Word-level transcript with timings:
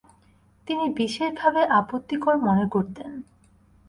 তিনি 0.67 0.85
বিশেষভাবে 0.89 1.61
আপত্তিকর 1.79 2.35
মনে 2.37 2.65
করতেন। 2.69 3.11